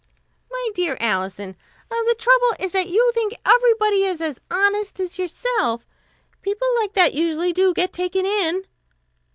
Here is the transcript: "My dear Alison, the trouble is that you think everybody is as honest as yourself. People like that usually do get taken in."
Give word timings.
"My 0.49 0.69
dear 0.73 0.97
Alison, 0.99 1.55
the 1.91 2.15
trouble 2.17 2.55
is 2.59 2.71
that 2.71 2.89
you 2.89 3.11
think 3.13 3.35
everybody 3.45 4.03
is 4.03 4.19
as 4.19 4.41
honest 4.49 4.99
as 4.99 5.19
yourself. 5.19 5.85
People 6.41 6.69
like 6.79 6.93
that 6.93 7.13
usually 7.13 7.53
do 7.53 7.71
get 7.71 7.93
taken 7.93 8.25
in." 8.25 8.65